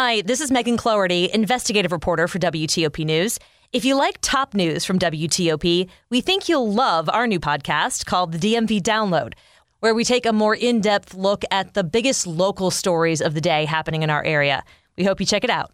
[0.00, 3.36] Hi, this is Megan Cloherty, investigative reporter for WTOP News.
[3.72, 8.30] If you like top news from WTOP, we think you'll love our new podcast called
[8.30, 9.32] the DMV Download,
[9.80, 13.40] where we take a more in depth look at the biggest local stories of the
[13.40, 14.62] day happening in our area.
[14.96, 15.72] We hope you check it out.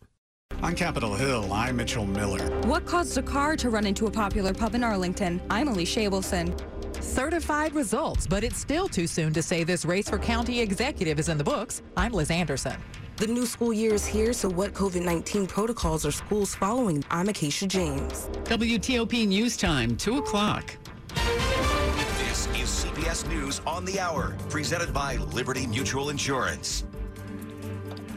[0.62, 2.46] On Capitol Hill, I'm Mitchell Miller.
[2.62, 5.43] What caused a car to run into a popular pub in Arlington?
[5.50, 6.59] I'm Alicia Abelson.
[7.05, 11.29] Certified results, but it's still too soon to say this race for county executive is
[11.29, 11.82] in the books.
[11.98, 12.77] I'm Liz Anderson.
[13.19, 17.05] The new school year is here, so what COVID 19 protocols are schools following?
[17.10, 18.29] I'm Acacia James.
[18.45, 20.77] WTOP News Time, 2 o'clock.
[21.15, 26.84] This is CBS News on the Hour, presented by Liberty Mutual Insurance.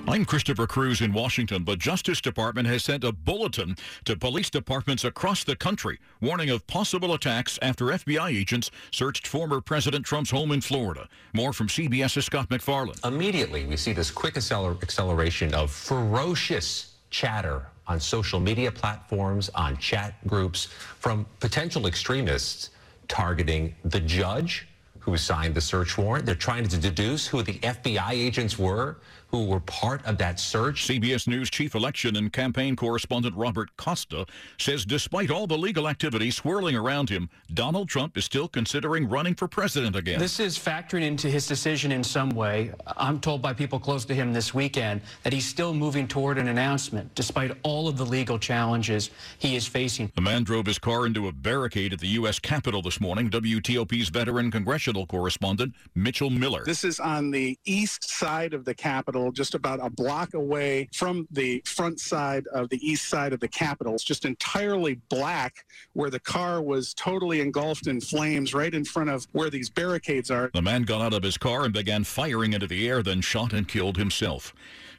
[0.09, 1.65] I'm Christopher Cruz in Washington.
[1.65, 3.75] The Justice Department has sent a bulletin
[4.05, 9.59] to police departments across the country warning of possible attacks after FBI agents searched former
[9.59, 11.09] President Trump's home in Florida.
[11.33, 12.95] More from CBS's Scott MacFarlane.
[13.03, 19.75] Immediately, we see this quick acceler- acceleration of ferocious chatter on social media platforms, on
[19.75, 22.69] chat groups from potential extremists
[23.09, 26.25] targeting the judge who signed the search warrant.
[26.25, 28.97] They're trying to deduce who the FBI agents were
[29.29, 30.87] who were part of that search.
[30.87, 34.25] CBS News chief election and campaign correspondent Robert Costa
[34.57, 39.35] says despite all the legal activity swirling around him, Donald Trump is still considering running
[39.35, 40.19] for president again.
[40.19, 42.71] This is factoring into his decision in some way.
[42.95, 46.47] I'm told by people close to him this weekend that he's still moving toward an
[46.47, 50.11] announcement despite all of the legal challenges he is facing.
[50.15, 52.39] The man drove his car into a barricade at the U.S.
[52.39, 53.29] Capitol this morning.
[53.29, 56.63] WTOP's veteran congressional correspondent Mitchell Miller.
[56.65, 61.27] This is on the east side of the Capitol, just about a block away from
[61.31, 63.93] the front side of the east side of the Capitol.
[63.93, 69.09] It's just entirely black where the car was totally engulfed in flames right in front
[69.09, 70.49] of where these barricades are.
[70.53, 73.53] The man got out of his car and began firing into the air, then shot
[73.53, 74.53] and killed himself.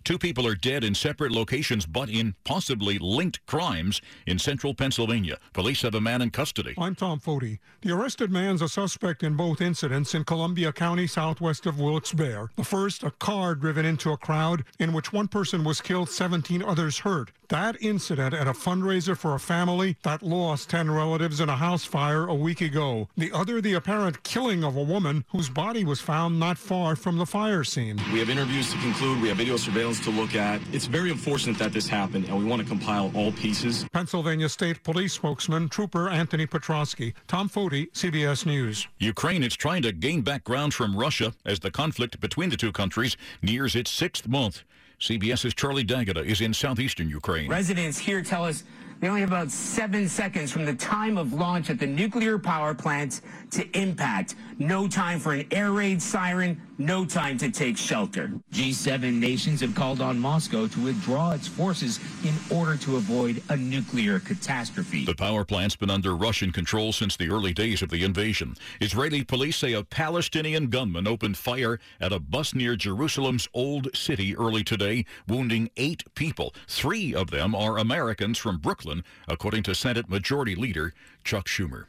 [0.09, 5.37] Two people are dead in separate locations, but in possibly linked crimes in central Pennsylvania.
[5.53, 6.73] Police have a man in custody.
[6.79, 7.59] I'm Tom Foti.
[7.83, 12.49] The arrested man's a suspect in both incidents in Columbia County, southwest of Wilkes-Barre.
[12.57, 16.63] The first, a car driven into a crowd in which one person was killed, 17
[16.63, 17.31] others hurt.
[17.49, 21.83] That incident at a fundraiser for a family that lost 10 relatives in a house
[21.83, 23.09] fire a week ago.
[23.17, 27.17] The other, the apparent killing of a woman whose body was found not far from
[27.17, 27.99] the fire scene.
[28.13, 29.23] We have interviews to conclude.
[29.23, 30.61] We have video surveillance to look at.
[30.73, 33.87] It's very unfortunate that this happened, and we want to compile all pieces.
[33.95, 37.15] Pennsylvania State Police spokesman Trooper Anthony Petrosky.
[37.29, 38.87] Tom Foti, CBS News.
[38.99, 42.73] Ukraine is trying to gain back ground from Russia as the conflict between the two
[42.73, 44.65] countries nears its sixth month.
[45.01, 47.49] CBS's Charlie D'Agata is in southeastern Ukraine.
[47.49, 48.65] Residents here tell us
[49.01, 52.75] they only have about seven seconds from the time of launch at the nuclear power
[52.75, 53.21] plant
[53.53, 54.35] to impact.
[54.59, 58.31] No time for an air raid siren, no time to take shelter.
[58.53, 63.57] G7 nations have called on Moscow to withdraw its forces in order to avoid a
[63.57, 65.05] nuclear catastrophe.
[65.05, 68.55] The power plant's been under Russian control since the early days of the invasion.
[68.81, 74.37] Israeli police say a Palestinian gunman opened fire at a bus near Jerusalem's Old City
[74.37, 76.55] early today, wounding eight people.
[76.67, 80.95] Three of them are Americans from Brooklyn, according to Senate Majority Leader
[81.25, 81.87] Chuck Schumer.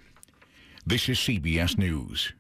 [0.86, 2.34] This is CBS News.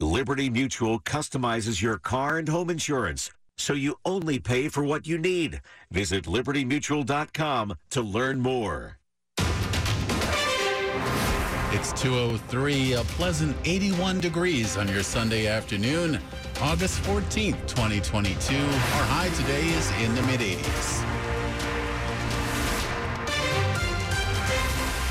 [0.00, 5.18] Liberty Mutual customizes your car and home insurance so you only pay for what you
[5.18, 5.60] need.
[5.90, 8.96] Visit libertymutual.com to learn more.
[11.72, 16.18] It's 203, a pleasant 81 degrees on your Sunday afternoon,
[16.60, 18.56] August 14th, 2022.
[18.56, 21.09] Our high today is in the mid 80s.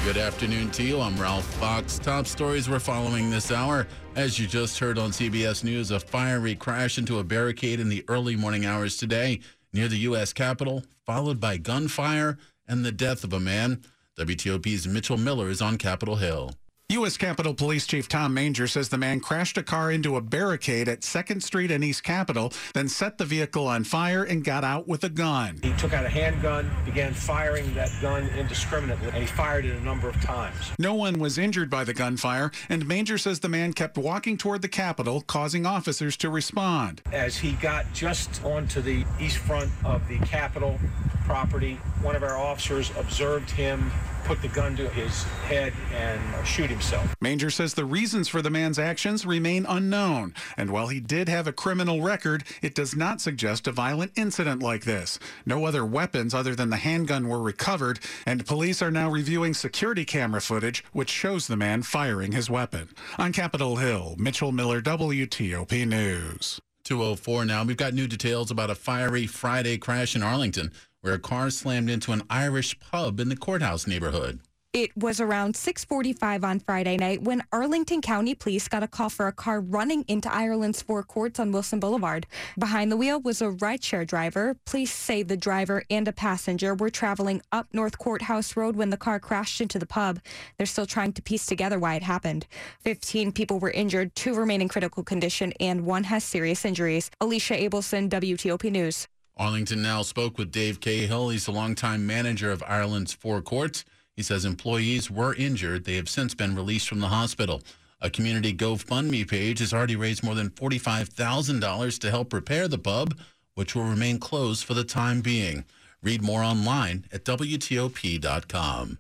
[0.10, 1.00] Good afternoon to you.
[1.00, 2.00] I'm Ralph Fox.
[2.00, 3.86] Top stories we're following this hour.
[4.16, 8.04] As you just heard on CBS News, a fiery crash into a barricade in the
[8.08, 9.40] early morning hours today
[9.72, 10.34] near the U.S.
[10.34, 13.84] Capitol, followed by gunfire and the death of a man.
[14.18, 16.56] WTOP's Mitchell Miller is on Capitol Hill.
[16.94, 17.18] U.S.
[17.18, 21.02] Capitol Police Chief Tom Manger says the man crashed a car into a barricade at
[21.02, 25.04] 2nd Street and East Capitol, then set the vehicle on fire and got out with
[25.04, 25.60] a gun.
[25.62, 29.84] He took out a handgun, began firing that gun indiscriminately, and he fired it a
[29.84, 30.72] number of times.
[30.80, 34.64] No one was injured by the gunfire, and Manger says the man kept walking toward
[34.64, 37.04] the Capitol, causing officers to respond.
[37.12, 40.80] As he got just onto the east front of the Capitol
[41.26, 43.92] property, one of our officers observed him
[44.30, 47.16] put the gun to his head and shoot himself.
[47.20, 51.48] Manger says the reasons for the man's actions remain unknown, and while he did have
[51.48, 55.18] a criminal record, it does not suggest a violent incident like this.
[55.48, 60.06] No other weapons other than the handgun were recovered, and police are now reviewing security
[60.06, 62.90] camera footage which shows the man firing his weapon.
[63.18, 66.62] On Capitol Hill, Mitchell Miller, WTOP News.
[66.84, 67.64] 204 now.
[67.64, 71.90] We've got new details about a fiery Friday crash in Arlington where a car slammed
[71.90, 74.40] into an Irish pub in the courthouse neighborhood.
[74.72, 79.26] It was around 6:45 on Friday night when Arlington County Police got a call for
[79.26, 82.28] a car running into Ireland's Four Courts on Wilson Boulevard.
[82.56, 84.58] Behind the wheel was a rideshare driver.
[84.68, 88.98] Police say the driver and a passenger were traveling up North Courthouse Road when the
[88.98, 90.20] car crashed into the pub.
[90.58, 92.46] They're still trying to piece together why it happened.
[92.82, 97.10] 15 people were injured, two remain in critical condition, and one has serious injuries.
[97.20, 99.08] Alicia Abelson, WTOP News.
[99.40, 101.30] ARLnow spoke with Dave Cahill.
[101.30, 103.86] He's the longtime manager of Ireland's Four Courts.
[104.18, 105.86] He says employees were injured.
[105.86, 107.62] They have since been released from the hospital.
[108.02, 113.18] A community GoFundMe page has already raised more than $45,000 to help repair the pub,
[113.56, 115.64] which will remain closed for the time being.
[116.04, 118.98] Read more online at WTOP.com.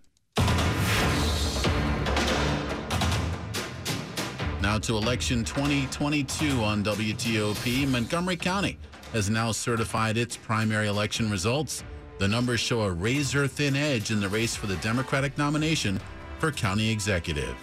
[4.62, 7.88] Now to election 2022 on WTOP.
[7.89, 8.77] Montgomery County
[9.13, 11.83] has now certified its primary election results.
[12.19, 16.00] The numbers show a razor thin edge in the race for the Democratic nomination
[16.39, 17.56] for county executive.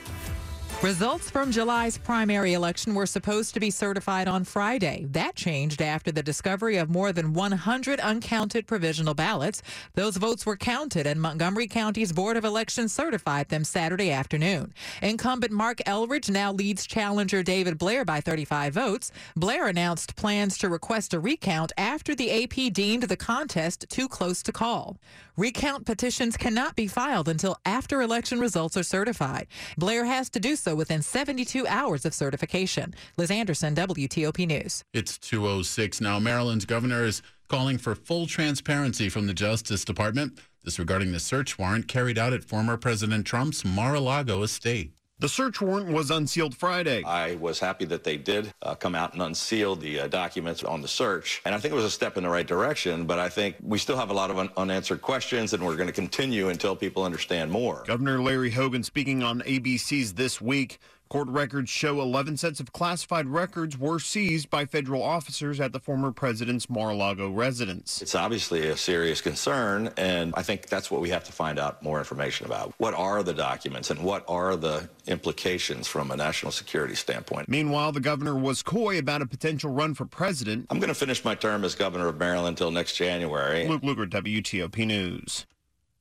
[0.83, 5.07] Results from July's primary election were supposed to be certified on Friday.
[5.11, 9.63] That changed after the discovery of more than 100 uncounted provisional ballots.
[9.95, 14.75] Those votes were counted, and Montgomery County's Board of Elections certified them Saturday afternoon.
[15.01, 19.11] Incumbent Marc Elrich now leads challenger David Blair by 35 votes.
[19.35, 24.43] Blair announced plans to request a recount after the AP deemed the contest too close
[24.43, 24.99] to call.
[25.39, 29.47] Recount petitions cannot be filed until after election results are certified.
[29.77, 32.95] Blair has to do so within 72 hours of certification.
[33.17, 34.83] Liz Anderson, WTOP News.
[34.93, 36.19] It's 206 now.
[36.19, 40.39] Maryland's governor is calling for full transparency from the Justice Department.
[40.65, 44.96] This regarding the search warrant carried out at former President Trump's Mar-a-Lago estate.
[45.19, 47.03] The search warrant was unsealed Friday.
[47.03, 50.83] I was happy that they did uh, come out and unseal the uh, documents on
[50.83, 51.41] the search.
[51.47, 53.79] And I think it was a step in the right direction, but I think we
[53.79, 57.03] still have a lot of un- unanswered questions, and we're going to continue until people
[57.03, 57.83] understand more.
[57.87, 60.79] Governor Larry Hogan speaking on ABC's This Week.
[61.09, 65.79] Court records show 11 sets of classified records were seized by federal officers at the
[65.79, 68.03] former president's Mar-a-Lago residence.
[68.03, 71.81] It's obviously a serious concern, and I think that's what we have to find out
[71.81, 72.75] more information about.
[72.79, 77.49] What are the documents, and what are the implications from a national security standpoint?
[77.49, 80.67] Meanwhile, the governor was coy about a potential run for president.
[80.71, 83.69] I'm going to finish my term as governor of Maryland until next January.
[83.69, 85.47] Luke Lukert, WTOP News.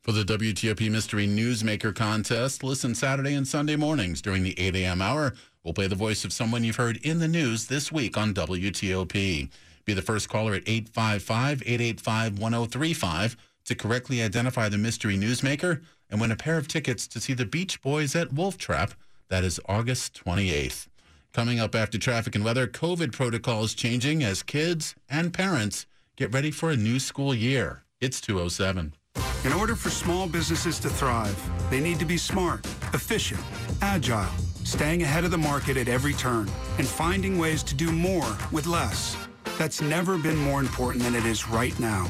[0.05, 5.01] For the WTOP Mystery Newsmaker contest, listen Saturday and Sunday mornings during the 8 a.m.
[5.01, 5.33] hour.
[5.63, 9.49] We'll play the voice of someone you've heard in the news this week on WTOP.
[9.83, 13.35] Be the first caller at 855 885 1035
[13.65, 15.81] to correctly identify the mystery newsmaker
[16.11, 18.93] and win a pair of tickets to see the Beach Boys at Wolf Trap.
[19.29, 20.87] That is August 28th.
[21.33, 26.51] Coming up after traffic and weather, COVID protocols changing as kids and parents get ready
[26.51, 27.85] for a new school year.
[27.99, 28.93] It's 207.
[29.45, 31.39] In order for small businesses to thrive,
[31.69, 33.39] they need to be smart, efficient,
[33.79, 34.25] agile,
[34.63, 36.49] staying ahead of the market at every turn,
[36.79, 39.15] and finding ways to do more with less.
[39.59, 42.09] That's never been more important than it is right now.